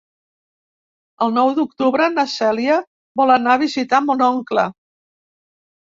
[1.25, 2.81] El nou d'octubre na Cèlia
[3.23, 4.69] vol anar a visitar mon oncle.